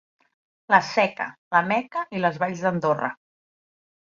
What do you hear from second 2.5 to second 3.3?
d'Andorra.